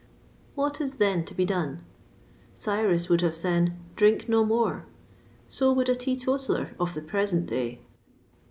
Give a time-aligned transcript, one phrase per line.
[0.55, 1.85] What is then to be done?
[2.55, 4.87] Cyrus would have said: "Drink no more;"
[5.47, 7.81] so would a teetotaler of the present day.